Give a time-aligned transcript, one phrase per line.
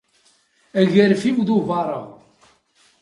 [0.79, 2.07] Agerfiw d ubareɣ.